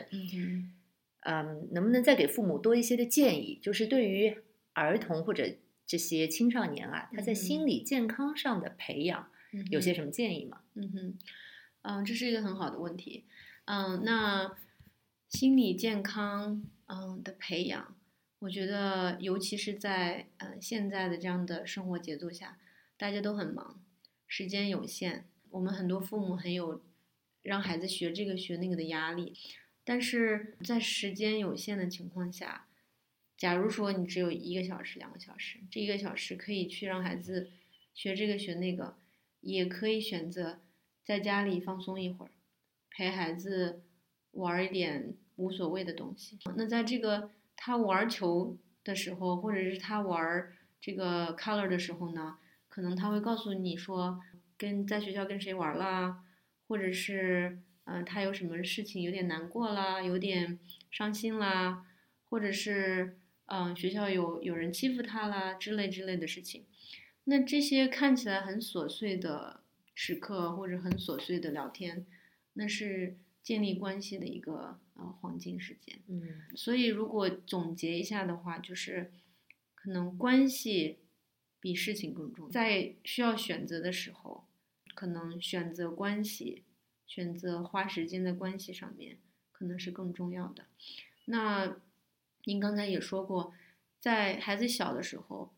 [1.26, 3.58] 嗯，能不能再给父母多一些的建议？
[3.62, 4.36] 就是对于
[4.74, 5.48] 儿童或者
[5.86, 10.62] 这些青少年啊，他在嗯心理健康上的培养，嗯有些什么建议吗？
[10.74, 11.18] 嗯哼，
[11.82, 13.24] 嗯，这是一个很好的问题。
[13.66, 14.56] 嗯，那
[15.28, 17.96] 心理健康嗯的培养，
[18.40, 22.58] 我觉得尤其是在呃现在的这样的生活节奏下，
[22.96, 23.82] 大家都很忙，
[24.26, 26.82] 时间有限，我们很多父母很有
[27.42, 29.34] 让孩子学这个学那个的压力，
[29.84, 32.66] 但是在时间有限的情况下，
[33.44, 37.50] 假如说你只有一个小时、两个小时，这一个小时可以去让孩子
[37.92, 38.96] 学这个学那个，
[39.42, 40.60] 也可以选择
[41.04, 42.30] 在家里放松一会儿，
[42.90, 43.82] 陪孩子
[44.30, 46.38] 玩一点无所谓的东西。
[46.56, 52.38] 那在这个他玩球的时候，或者是他玩这个 color 的时候呢，
[52.70, 54.22] 可能他会告诉你说，
[54.56, 56.24] 跟在学校跟谁玩啦，
[56.66, 60.58] 或者是嗯、呃他有什么事情有点难过啦，有点
[60.90, 61.84] 伤心啦，
[62.30, 66.64] 或者是嗯、呃学校有有人欺负他啦之类之类的事情。
[67.24, 69.60] 那这些看起来很琐碎的
[69.94, 72.06] 时刻，或者很琐碎的聊天，
[72.54, 75.98] 那是建立关系的一个呃黄金时间。
[76.08, 79.10] 嗯所以如果总结一下的话，就是
[79.74, 80.98] 可能关系
[81.60, 82.50] 比事情更重要。
[82.50, 84.46] 在需要选择的时候，
[84.94, 86.62] 可能选择关系、
[87.06, 89.18] 选择花时间在关系上面，
[89.52, 90.66] 可能是更重要的。
[91.24, 91.76] 那
[92.44, 93.52] 您刚才也说过，
[93.98, 95.54] 在孩子小的时候，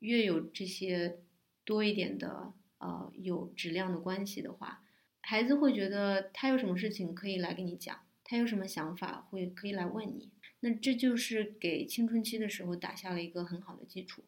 [0.00, 1.18] 越有这些
[1.64, 4.84] 多一点的呃有质量的关系的话，
[5.20, 10.30] 孩子会觉得他有什么事情可以来跟你讲，他有什么想法会可以来问你。
[10.60, 14.24] 那这就是给青春期的时候打下了一个很好的基础。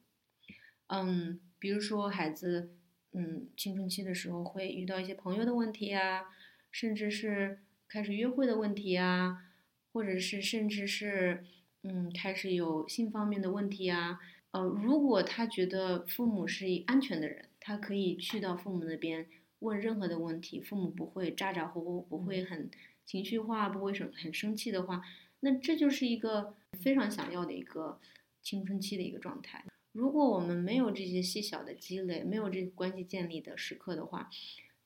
[0.89, 2.75] 嗯，比如说孩子，
[3.13, 6.27] 嗯，青春期的时候会遇到一些朋友的问题啊，
[6.71, 9.45] 甚至是开始约会的问题啊，
[9.93, 11.45] 或者是甚至是
[11.83, 14.21] 嗯开始有性方面的问题啊。
[14.53, 19.29] 呃，如果他觉得父母是一安全的人，他可以去到父母那边
[19.61, 22.69] 问任何的问题，父母不会咋咋呼呼，不会很
[23.07, 25.03] 情绪化，不会很很生气的话，
[25.41, 28.01] 那这就是一个非常想要的一个
[28.43, 29.65] 青春期的一个状态。
[29.93, 34.29] 如果我们没有这些细小的积累，没有这关系建立的时刻的话，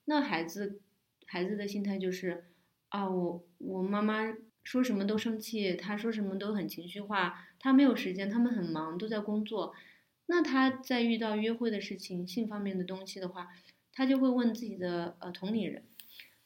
[0.05, 0.81] 那孩子
[1.27, 2.45] 孩子的心态就是
[2.91, 9.73] 啊，我我妈妈说什么都生气，他说什么都很情绪化，他没有时间，他们很忙，都在工作。
[10.27, 13.51] 那他在遇到约会的事情、性方面的东西的话，
[13.93, 15.85] 他就会问自己的呃同龄人。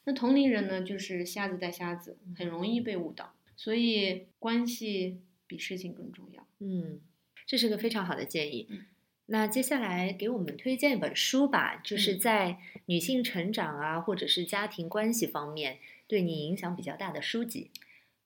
[0.03, 3.33] 那同龄人呢，就是瞎子带瞎子，很容易被误导。
[3.55, 6.45] 所以关系比事情更重要。
[6.59, 6.99] 嗯，
[7.47, 8.67] 这是个非常好的建议。
[8.69, 8.85] 嗯
[9.31, 15.77] 那接下来给我们推荐一本书吧，就是嗯在女性成长啊，或者是家庭关系方面
[16.07, 17.69] 对你影响比较大的书籍。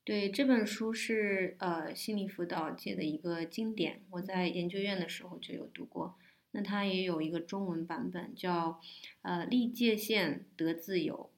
[0.06, 6.16] 对，这本书是呃心理辅导界的一个经典，我在研究院的时候就有读过。
[6.52, 8.80] 那它也有一个中文版本，叫
[9.22, 11.32] 呃立界限得自由。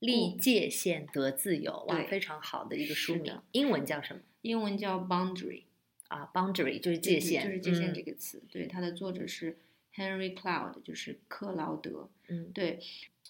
[0.00, 3.40] 立界限得自由，哇，非常好的一个书名。
[3.52, 5.64] 英文叫什么英文叫 boundary，
[6.06, 8.42] 啊？Boundary 就是界限，就是界限这嗯个词。
[8.48, 9.58] 对，它的作者是
[9.94, 12.08] Henry Cloud，就是克劳德。
[12.28, 12.78] 嗯对，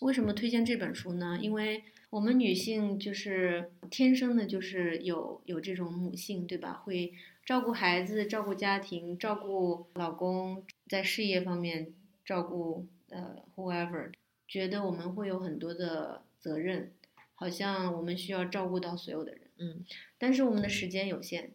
[0.00, 1.38] 为什么推荐这本书呢？
[1.40, 6.82] 因为我们女性就是天生的，就是有有这种母性，对吧？
[6.84, 7.12] 会
[7.44, 11.92] 照顾孩子，照顾家庭，照顾老公，在事业方面
[12.24, 14.12] 照顾呃 whoever，
[14.46, 16.92] 觉得我们会有很多的责任，
[17.34, 19.84] 好像我们需要照顾到所有的人，嗯。
[20.16, 21.52] 但是我们的时间有限，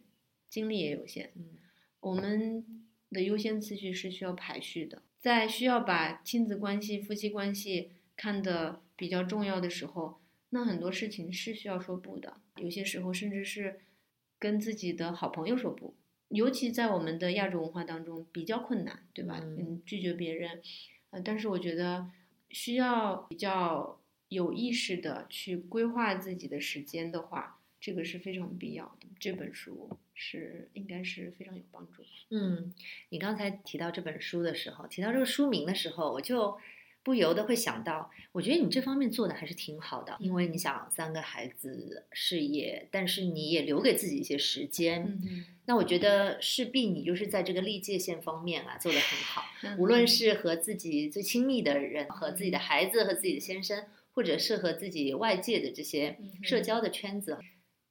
[0.48, 1.58] 精力也有限，嗯。
[1.98, 2.64] 我们
[3.10, 10.20] 的优先次序是需要排序的，在需要把亲子关系、夫妻关系看得比较重要的时候，
[10.54, 13.80] 那很多事情是需要说不的，有些时候甚至是
[14.38, 15.96] 跟自己的好朋友说不，
[16.28, 19.40] 尤其在我们的亚洲文化当中比较困难，对吧？
[19.42, 20.62] 嗯嗯，拒绝别人，
[21.10, 22.08] 呃，但是我觉得
[22.50, 29.08] 需要比较有意识的去规划自己的时间的话，这个是非常必要的。
[29.18, 32.08] 这本书是应该是非常有帮助的。
[32.30, 32.72] 嗯，
[33.08, 36.56] 你刚才提到这本书的时候，提到这个书名的时候，我就
[37.04, 45.02] 不由得会想到，我觉得你这方面做的还是挺好的，因为你想三个孩子事业，但是你也留给自己一些时间。
[45.04, 57.38] 嗯那我觉得势必你就是在这个立界线方面啊做得很好，嗯无论是和自己最亲密的人、和自己的孩子、和自己的先生，或者是和自己外界的这些社交的圈子，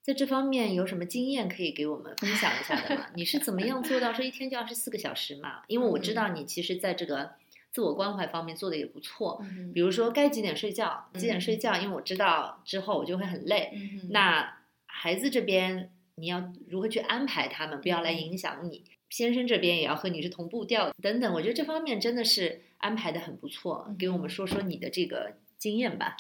[0.04, 3.08] 在这方面有什么经验可以给我们分享一下的吗？
[3.16, 5.64] 你是怎么样做到这一天就二十四个小时嘛？
[5.68, 7.32] 因为我知道你其实在这个
[7.74, 13.72] 自我关怀方面做的也不错，嗯比如说该几点睡觉，几点睡觉，因为我知道之后我就会很累。
[13.74, 18.84] 嗯那孩子这边你要如何去安排他们，不要来影响你。
[19.10, 23.94] 先生这边也要和你是同步调等等，我觉得这方面真的是安排的很不错。
[23.98, 26.16] 给我们说说你的这个经验吧。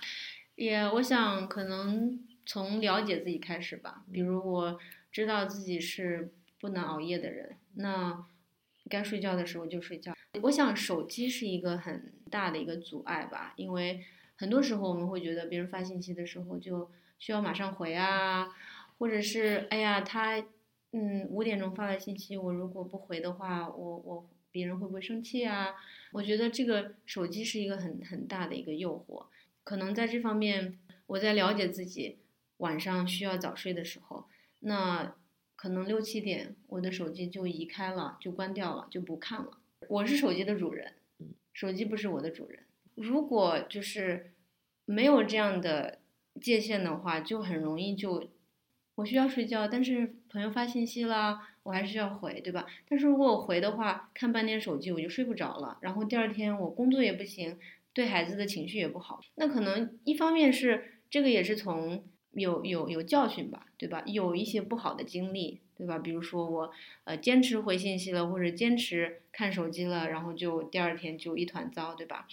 [0.55, 4.79] 也我想可能从了解自己开始吧，比如我
[5.11, 8.25] 知道自己是不能熬夜的人，那
[8.89, 10.13] 该睡觉的时候就睡觉。
[10.41, 14.03] 我想手机是一个很大的一个阻碍吧，因为
[14.35, 18.49] 很多时候我们会觉得别人发信息的时候就需要马上回啊，
[18.97, 20.43] 或者是哎呀他
[20.91, 25.75] 嗯五点钟发的信息，我如果不回的话，我我别人会不会生气啊？
[26.11, 29.27] 我觉得这个手机是一个很很大的一个诱惑。
[29.63, 32.17] 可能在这方面，我在了解自己
[32.57, 34.25] 晚上需要早睡的时候，
[34.59, 35.15] 那
[35.55, 39.59] 可能六七点我的手机就移开了，就关掉了，就不看了。
[39.89, 40.93] 我是手机的主人，
[41.53, 42.59] 手机不是我的主人。
[42.95, 44.31] 如果就是
[44.85, 45.99] 没有这样的
[46.41, 48.29] 界限的话，就很容易就
[48.95, 52.65] 我需要睡觉，但是朋友发信息啦，我还是要回，对吧？
[52.87, 57.57] 但是如果我回的话，看半天手机我就睡不着了，然后第二天我工作也不行。
[57.95, 64.03] 对孩子的情绪也不好，那可能一方面是这个也是从有有有教训吧，对吧？
[64.05, 65.99] 有一些不好的经历，对吧？
[65.99, 66.71] 比如说我
[67.03, 72.27] 呃坚持回信息了，或者坚持看手机了，然后就第二天就一团糟，对吧？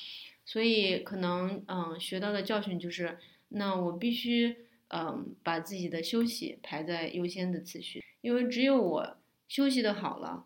[0.44, 4.56] 所以可能嗯学到的教训就是，那我必须
[4.88, 10.44] 嗯把自己的休息排在优先的次序，因为只有我休息的好了，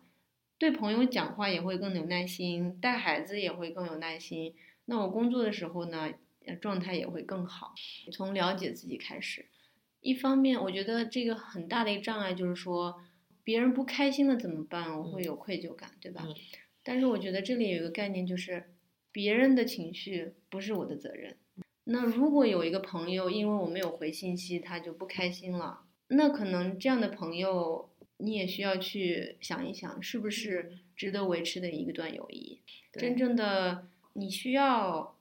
[0.57, 4.53] 对朋友讲话也会更有耐心，带孩子也会更有耐心。
[4.85, 6.13] 那我工作的时候呢，
[6.61, 7.73] 状态也会更好。
[8.11, 9.45] 从了解自己开始，
[10.01, 13.01] 一方面我觉得这个很大的一个障碍就是说，
[13.43, 14.95] 别人不开心了怎么办？
[14.99, 16.23] 我会有愧疚感，对吧？
[16.27, 16.35] 嗯
[16.83, 18.71] 但是我觉得这里有一个概念，就是
[19.11, 21.35] 别人的情绪不是我的责任。
[21.85, 32.59] 那如果有一个朋友因为我没有回信息，他就不开心了，那可能这样的朋友你也需要去想一想，是不是值得维持的一段友谊？
[32.93, 33.87] 真正的。
[34.17, 35.14] 你需要，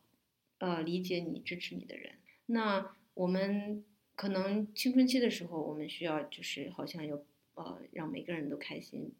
[0.64, 2.12] 呃，理解你、支持你的人。
[2.46, 9.12] 那我们可能青春期的时候，我们需要就是好像有呃让每个人都开心，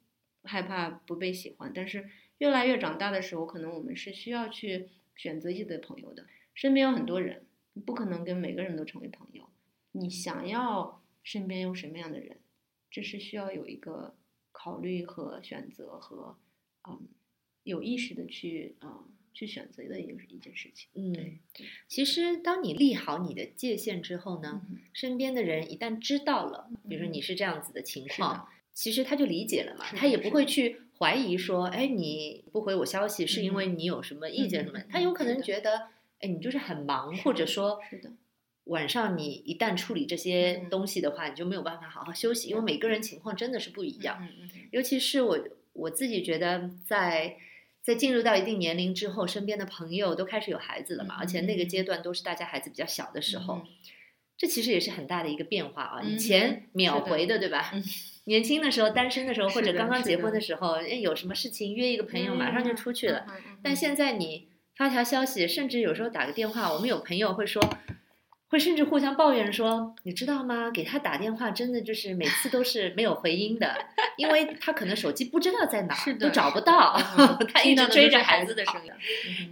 [0.45, 1.71] 害怕不被喜欢。
[1.75, 6.25] 但是越来越长大的时候，可能我们是需要去选择自己的朋友的。
[6.55, 9.51] 身边有很多人，你不可能跟每个人都成为朋友。
[9.93, 12.39] 你想要身边有什么样的人，
[12.91, 14.17] 这是需要有一个
[14.51, 16.39] 考虑和选择和
[16.89, 17.07] 嗯
[17.65, 19.11] 有意识的去嗯。
[19.35, 20.89] 呃去选择的一个一件事情。
[20.95, 21.39] 嗯，
[21.89, 34.79] 其实当你立好你的界限之后呢，嗯、身边的人一旦知道了，比如说你是这样子的情况，其实他就理解了嘛，他也不会去怀疑说，哎，你不回我消息是因为你有什么意见什么？
[34.79, 35.89] 嗯、他有可能觉得，
[36.21, 38.13] 哎，你就是很忙，或者说，是的，
[38.65, 47.37] 晚上你一旦处理这些东西的话，你就没有办法好好休息，因为每个人情况真的是不一样，嗯、尤其是我我自己觉得在。
[47.85, 53.67] 在进入到一定年龄之后，身边的朋友都开始有孩子了嘛，嗯、而且那个阶段都是大家孩子比较小的时候，嗯、
[54.39, 56.01] 这其实也是很大的一个变化啊。
[56.03, 57.73] 嗯、以前秒回的，对吧？
[57.75, 57.85] 嗯、
[58.25, 63.27] 年轻的时候、单身的时候， 或者刚刚结婚的时候，哎，有什么事情约一个朋友，马上就出去了。
[63.29, 67.63] 嗯、但现在你发条消息，甚至有时候打个电话，我们有朋友会说。
[68.55, 70.71] 会甚至互相抱怨说，你知道吗？
[70.71, 73.75] 给他打电话真的就是每次都是没有回音的，
[74.17, 76.97] 因为他可能手机不知道在哪儿，都找不到，
[77.53, 78.93] 他一直追着孩子的声音。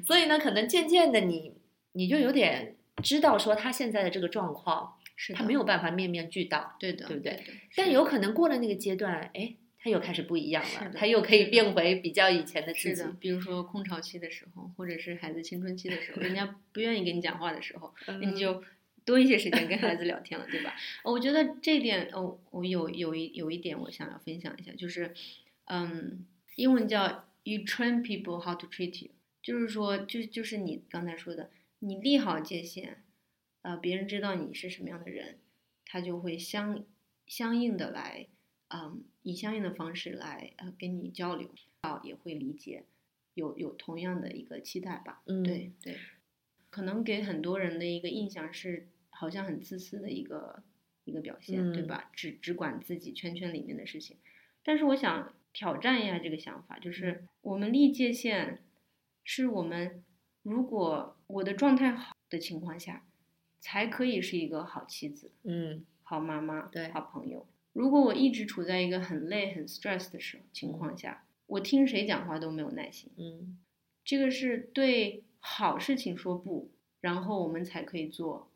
[0.05, 1.53] 所以呢，可能渐渐的你
[1.95, 7.41] 你就有点知道说他现在的这个状况，是，他没有办法面面俱到，对的，对不对的？
[7.75, 13.17] 但有可能过了那个阶段，哎，他又开始不一样了，他又可以变回比较以前的自己是的，。
[13.19, 18.63] 比如说空巢期的时候，或者是孩子青春期的时候，人家不愿意跟你讲话的时候， 那你嗯就
[19.05, 20.75] 多一些时间跟 孩子聊天了，对吧？
[21.05, 25.15] 我觉得这点，哦，我有有一有一点我想要分享一下，就是，
[25.67, 26.25] 嗯，
[26.57, 29.11] 英文叫 you train people how to treat you，
[29.43, 31.51] 就是说，就就是你刚才说的，
[31.81, 32.97] 你立好界限，
[33.63, 35.39] 呃，别人知道你是什么样的人，
[35.87, 36.85] 他就会相
[37.27, 38.27] 相应的来，
[38.69, 41.49] 嗯，以相应的方式来呃跟你交流，
[41.81, 42.85] 啊，也会理解，
[43.35, 45.23] 有有同样的一个期待吧。
[45.27, 45.97] 嗯对对，
[46.71, 48.89] 可能给很多人的一个印象是，
[49.23, 50.65] 好像很自私的一个
[51.05, 52.11] 一个表现，对嗯吧？
[52.13, 54.17] 只只管自己圈圈里面的事情。
[54.65, 58.59] 但是我想挑战一下这个想法，嗯就是我们立界限，
[59.23, 60.03] 是我们
[60.43, 63.07] 如果我的状态好的情况下，
[63.61, 67.47] 才可以是一个好妻子、嗯好妈妈、对好朋友。
[67.73, 73.13] 如果我一直处在一个很累、很 stress 的时候情况下，我听谁讲话都没有耐心。
[73.17, 73.57] 嗯
[74.05, 78.51] 这个是对好事情说不，然后我们才可以做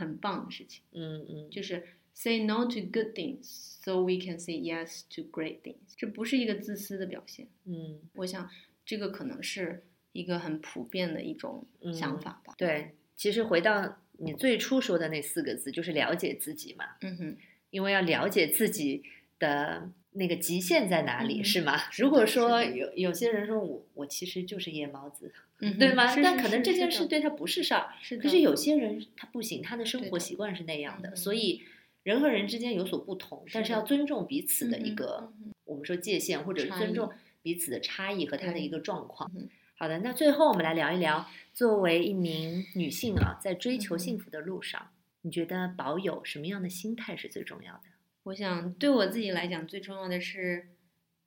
[0.00, 1.84] 很棒的事情，嗯嗯，就是
[2.14, 5.94] say no to good things so we can say yes to great things。
[5.96, 8.50] 这不是一个自私的表现，嗯我想
[8.84, 12.54] 这个可能是一个很普遍的一种想法吧。
[12.56, 12.96] 对。
[13.16, 16.86] 其实回到你最初说的那四个字，就是了解自己嘛。
[17.02, 17.36] 嗯哼，
[17.68, 19.02] 因为要了解自己
[19.38, 21.78] 的那个极限在哪里，嗯是吗？
[21.98, 26.14] 如果说有有些人说我我其实就是夜猫子，嗯，对吗？
[26.22, 31.62] 但可能这件事对他不是事儿，是的，可是有些人他不行，他的生活习惯是那样的，嗯所以
[32.02, 37.10] 人和人之间有所不同，但是要尊重彼此的一个嗯我们说界限，或者是尊重
[37.42, 39.48] 彼此的差异和他的一个状况嗯。
[39.76, 44.90] 好的，那最后我们来聊一聊，作为一名女性啊，在追求幸福的路上，
[45.22, 47.82] 你觉得保有什么样的心态是最重要的？
[48.24, 50.68] 我想对我自己来讲，最重要的是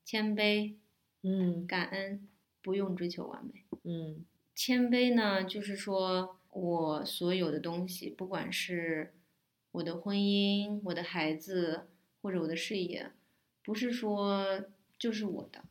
[0.06, 0.76] 谦卑、
[1.24, 2.28] 嗯感恩，
[2.62, 3.64] 不用追求完美。
[3.84, 4.26] 嗯
[4.56, 9.14] 谦卑呢，就是说我所有的东西，不管是
[9.72, 11.88] 我的婚姻、我的孩子
[12.22, 13.12] 或者我的事业，
[13.64, 14.64] 不是说
[15.00, 15.64] 就是我的，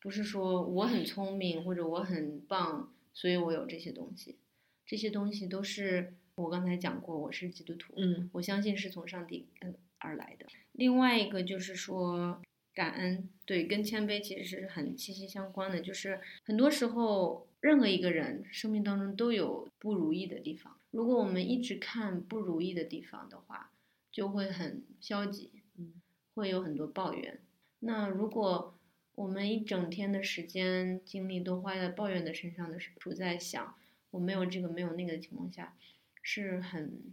[0.00, 4.36] 不是说我很聪明或者我很棒，所以我有这些东西。
[4.84, 9.72] 这些东西都是我刚才讲过，我是基督徒，嗯我相信是从上帝呃
[10.02, 10.46] 而来的。
[10.72, 12.40] 另外一个就是说
[12.74, 15.80] 感恩，对，跟谦卑其实是很息息相关的。
[15.80, 20.78] 就是很多时候，任何一个人生命当中都有不如意的地方。
[20.90, 23.70] 如果我们一直看不如意的地方的话，
[24.10, 25.94] 就会很消极，嗯，
[26.34, 27.40] 会有很多抱怨。
[27.80, 28.74] 那如果
[29.14, 33.74] 我们一整天的时间精力都花在抱怨的身上的时候，处在想
[34.10, 35.74] 我没有这个没有那个的情况下，
[36.22, 37.12] 是很，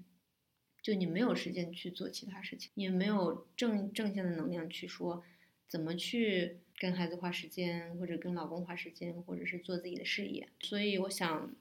[0.90, 5.24] 就你没有时间去做其他事情，也没有正正向的能量去说
[5.68, 10.50] 怎么去跟孩子花时间，或者跟老公花时间，或者是做自己的事业。
[10.62, 11.54] 所以我想，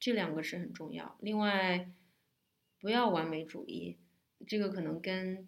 [0.00, 1.16] 这两个是很重要。
[1.20, 1.88] 另外，
[2.80, 3.98] 不要完美主义，
[4.48, 5.46] 这个可能跟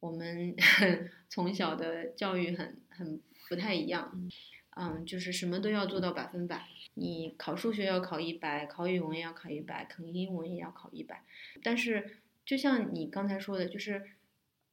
[0.00, 0.54] 我们
[1.30, 4.30] 从小的教育很很不太一样。
[4.76, 6.68] 嗯，就是什么都要做到百分百。
[6.92, 11.24] 你考数学要考一百，考语文也要考一百，考英文也要考一百。
[11.62, 12.18] 但是，
[12.48, 14.02] 就像你刚才说的，就是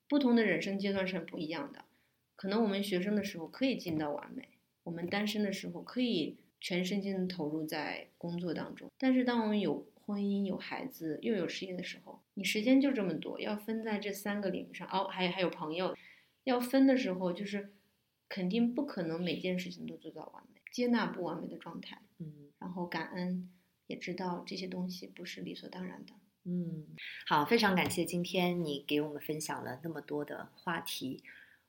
[0.07, 1.83] 不同的人生阶段是很不一样的。
[2.37, 4.47] 可能我们学生的时候可以尽到完美，
[4.83, 8.89] 我们单身的时候可以全身心的投入在工作当中。
[8.97, 14.87] 但是，当我们有婚姻、有孩子又有事业的时候，你时间就这么多，要分在这三个领域上。
[14.87, 15.97] 哦，还有还有朋友，
[16.45, 17.73] 要分的时候就是
[18.29, 22.01] 肯定不可能每件事情都做到完美，接纳不完美的状态。
[22.19, 23.51] 嗯然后感恩，
[23.87, 26.13] 也知道这些东西不是理所当然的。
[26.45, 26.85] 嗯，
[27.27, 31.23] 好，非常感谢今天你给我们分享了那么多的话题，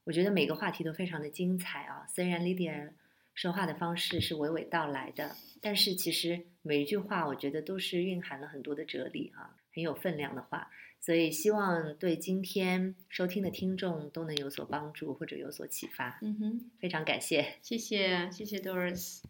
[0.05, 2.07] 我觉得每个话题都非常的精彩啊。
[2.07, 2.91] 虽然 Lydia
[3.35, 10.71] 说话的方式是娓娓道来的，但是其实每一句话我觉得都是蕴含了很多的哲理啊，很有分量的话。
[10.99, 16.19] 所以希望对今天收听的听众都能有所帮助或者有所启发。
[16.21, 17.59] 嗯哼，非常感谢。
[17.63, 19.23] 谢谢谢谢 Doris。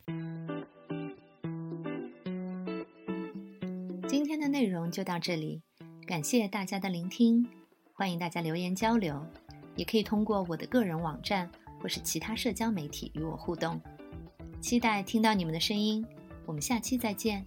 [4.26, 5.62] 今天的内容就到这里，
[6.04, 7.46] 感谢大家的聆听，
[7.92, 9.24] 欢迎大家留言交流，
[9.76, 11.48] 也可以通过我的个人网站
[11.80, 13.80] 或是其他社交媒体与我互动。
[14.60, 16.04] 期待听到你们的声音，
[16.44, 17.46] 我们下期再见。